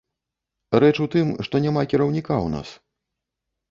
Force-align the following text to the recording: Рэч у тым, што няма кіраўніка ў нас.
Рэч 0.85 0.93
у 1.05 1.07
тым, 1.17 1.27
што 1.49 1.63
няма 1.69 1.87
кіраўніка 1.95 2.35
ў 2.45 2.59
нас. 2.59 2.69